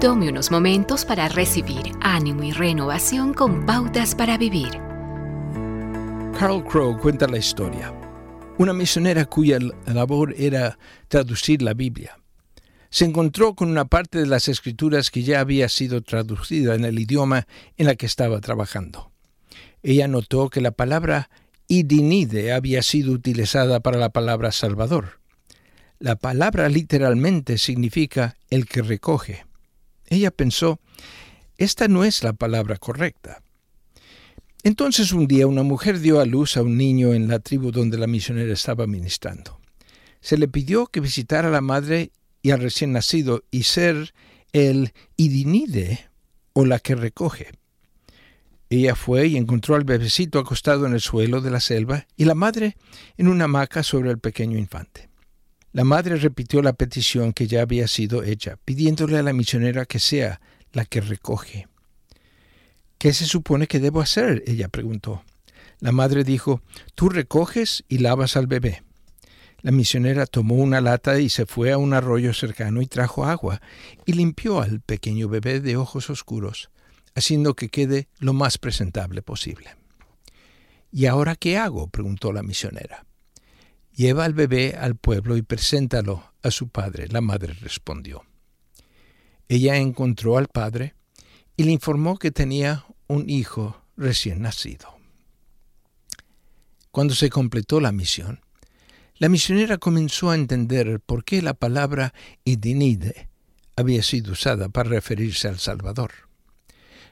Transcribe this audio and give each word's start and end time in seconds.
Tome 0.00 0.30
unos 0.30 0.50
momentos 0.50 1.04
para 1.04 1.28
recibir 1.28 1.92
ánimo 2.00 2.42
y 2.42 2.52
renovación 2.52 3.34
con 3.34 3.66
pautas 3.66 4.14
para 4.14 4.38
vivir. 4.38 4.70
Carl 6.38 6.64
Crow 6.64 6.98
cuenta 6.98 7.28
la 7.28 7.36
historia. 7.36 7.92
Una 8.56 8.72
misionera 8.72 9.26
cuya 9.26 9.58
labor 9.84 10.34
era 10.38 10.78
traducir 11.08 11.60
la 11.60 11.74
Biblia. 11.74 12.18
Se 12.88 13.04
encontró 13.04 13.54
con 13.54 13.68
una 13.68 13.84
parte 13.84 14.20
de 14.20 14.26
las 14.26 14.48
escrituras 14.48 15.10
que 15.10 15.22
ya 15.22 15.40
había 15.40 15.68
sido 15.68 16.00
traducida 16.00 16.74
en 16.74 16.86
el 16.86 16.98
idioma 16.98 17.46
en 17.76 17.84
la 17.84 17.94
que 17.94 18.06
estaba 18.06 18.40
trabajando. 18.40 19.12
Ella 19.82 20.08
notó 20.08 20.48
que 20.48 20.62
la 20.62 20.70
palabra 20.70 21.28
idinide 21.68 22.54
había 22.54 22.82
sido 22.82 23.12
utilizada 23.12 23.80
para 23.80 23.98
la 23.98 24.08
palabra 24.08 24.50
Salvador. 24.50 25.20
La 25.98 26.16
palabra 26.16 26.70
literalmente 26.70 27.58
significa 27.58 28.38
el 28.48 28.64
que 28.64 28.80
recoge. 28.80 29.49
Ella 30.10 30.30
pensó, 30.30 30.80
esta 31.56 31.88
no 31.88 32.04
es 32.04 32.22
la 32.22 32.34
palabra 32.34 32.76
correcta. 32.76 33.42
Entonces 34.62 35.12
un 35.12 35.26
día 35.26 35.46
una 35.46 35.62
mujer 35.62 36.00
dio 36.00 36.20
a 36.20 36.26
luz 36.26 36.56
a 36.56 36.62
un 36.62 36.76
niño 36.76 37.14
en 37.14 37.28
la 37.28 37.38
tribu 37.38 37.70
donde 37.70 37.96
la 37.96 38.06
misionera 38.06 38.52
estaba 38.52 38.86
ministrando. 38.86 39.58
Se 40.20 40.36
le 40.36 40.48
pidió 40.48 40.86
que 40.86 41.00
visitara 41.00 41.48
a 41.48 41.52
la 41.52 41.62
madre 41.62 42.12
y 42.42 42.50
al 42.50 42.60
recién 42.60 42.92
nacido 42.92 43.44
y 43.50 43.62
ser 43.62 44.12
el 44.52 44.92
idinide 45.16 46.10
o 46.52 46.66
la 46.66 46.78
que 46.78 46.94
recoge. 46.94 47.52
Ella 48.68 48.94
fue 48.94 49.26
y 49.26 49.36
encontró 49.36 49.74
al 49.74 49.84
bebecito 49.84 50.38
acostado 50.38 50.86
en 50.86 50.92
el 50.92 51.00
suelo 51.00 51.40
de 51.40 51.50
la 51.50 51.60
selva 51.60 52.06
y 52.16 52.24
la 52.24 52.34
madre 52.34 52.76
en 53.16 53.28
una 53.28 53.44
hamaca 53.44 53.82
sobre 53.82 54.10
el 54.10 54.18
pequeño 54.18 54.58
infante. 54.58 55.09
La 55.72 55.84
madre 55.84 56.16
repitió 56.16 56.62
la 56.62 56.72
petición 56.72 57.32
que 57.32 57.46
ya 57.46 57.62
había 57.62 57.86
sido 57.86 58.24
hecha, 58.24 58.56
pidiéndole 58.64 59.18
a 59.18 59.22
la 59.22 59.32
misionera 59.32 59.84
que 59.84 60.00
sea 60.00 60.40
la 60.72 60.84
que 60.84 61.00
recoge. 61.00 61.68
¿Qué 62.98 63.12
se 63.12 63.24
supone 63.24 63.68
que 63.68 63.78
debo 63.78 64.00
hacer? 64.00 64.42
ella 64.46 64.68
preguntó. 64.68 65.22
La 65.78 65.92
madre 65.92 66.24
dijo, 66.24 66.60
tú 66.94 67.08
recoges 67.08 67.84
y 67.88 67.98
lavas 67.98 68.36
al 68.36 68.46
bebé. 68.46 68.82
La 69.62 69.70
misionera 69.70 70.26
tomó 70.26 70.56
una 70.56 70.80
lata 70.80 71.20
y 71.20 71.28
se 71.28 71.46
fue 71.46 71.70
a 71.70 71.78
un 71.78 71.94
arroyo 71.94 72.34
cercano 72.34 72.82
y 72.82 72.86
trajo 72.86 73.24
agua 73.24 73.60
y 74.06 74.14
limpió 74.14 74.60
al 74.60 74.80
pequeño 74.80 75.28
bebé 75.28 75.60
de 75.60 75.76
ojos 75.76 76.10
oscuros, 76.10 76.70
haciendo 77.14 77.54
que 77.54 77.68
quede 77.68 78.08
lo 78.18 78.32
más 78.32 78.58
presentable 78.58 79.22
posible. 79.22 79.76
¿Y 80.90 81.06
ahora 81.06 81.36
qué 81.36 81.58
hago? 81.58 81.88
preguntó 81.88 82.32
la 82.32 82.42
misionera. 82.42 83.06
Lleva 84.00 84.24
al 84.24 84.32
bebé 84.32 84.76
al 84.80 84.96
pueblo 84.96 85.36
y 85.36 85.42
preséntalo 85.42 86.32
a 86.42 86.50
su 86.50 86.70
padre, 86.70 87.08
la 87.08 87.20
madre 87.20 87.52
respondió. 87.52 88.24
Ella 89.46 89.76
encontró 89.76 90.38
al 90.38 90.48
padre 90.48 90.94
y 91.54 91.64
le 91.64 91.72
informó 91.72 92.16
que 92.16 92.30
tenía 92.30 92.86
un 93.08 93.28
hijo 93.28 93.84
recién 93.98 94.40
nacido. 94.40 94.88
Cuando 96.90 97.14
se 97.14 97.28
completó 97.28 97.78
la 97.78 97.92
misión, 97.92 98.40
la 99.16 99.28
misionera 99.28 99.76
comenzó 99.76 100.30
a 100.30 100.34
entender 100.34 101.00
por 101.00 101.22
qué 101.22 101.42
la 101.42 101.52
palabra 101.52 102.14
idinide 102.42 103.28
había 103.76 104.02
sido 104.02 104.32
usada 104.32 104.70
para 104.70 104.88
referirse 104.88 105.46
al 105.46 105.58
Salvador. 105.58 106.12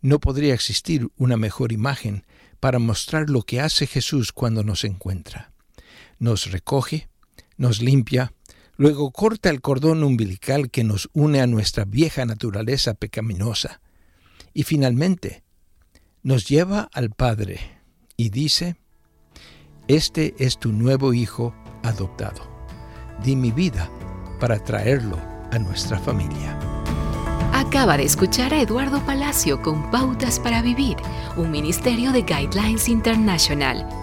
No 0.00 0.18
podría 0.18 0.52
existir 0.52 1.06
una 1.16 1.36
mejor 1.36 1.70
imagen 1.70 2.26
para 2.58 2.80
mostrar 2.80 3.30
lo 3.30 3.42
que 3.42 3.60
hace 3.60 3.86
Jesús 3.86 4.32
cuando 4.32 4.64
nos 4.64 4.82
encuentra 4.82 5.51
nos 6.22 6.52
recoge, 6.52 7.08
nos 7.56 7.82
limpia, 7.82 8.32
luego 8.76 9.10
corta 9.10 9.50
el 9.50 9.60
cordón 9.60 10.04
umbilical 10.04 10.70
que 10.70 10.84
nos 10.84 11.10
une 11.14 11.40
a 11.40 11.48
nuestra 11.48 11.84
vieja 11.84 12.24
naturaleza 12.24 12.94
pecaminosa 12.94 13.80
y 14.54 14.62
finalmente 14.62 15.42
nos 16.22 16.48
lleva 16.48 16.88
al 16.92 17.10
Padre 17.10 17.58
y 18.16 18.30
dice, 18.30 18.76
Este 19.88 20.36
es 20.38 20.60
tu 20.60 20.70
nuevo 20.72 21.12
Hijo 21.12 21.56
adoptado. 21.82 22.48
Di 23.24 23.34
mi 23.34 23.50
vida 23.50 23.90
para 24.38 24.62
traerlo 24.62 25.18
a 25.50 25.58
nuestra 25.58 25.98
familia. 25.98 26.56
Acaba 27.52 27.96
de 27.96 28.04
escuchar 28.04 28.54
a 28.54 28.62
Eduardo 28.62 29.04
Palacio 29.04 29.60
con 29.60 29.90
Pautas 29.90 30.38
para 30.38 30.62
Vivir, 30.62 30.96
un 31.36 31.50
ministerio 31.50 32.12
de 32.12 32.22
Guidelines 32.22 32.88
International. 32.88 34.02